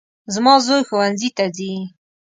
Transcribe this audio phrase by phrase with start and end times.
[0.33, 1.73] زما زوی ښوونځي ته ځي